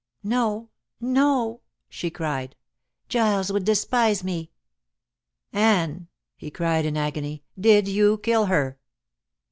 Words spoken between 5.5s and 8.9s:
"Anne," he cried in agony, "did you kill her?"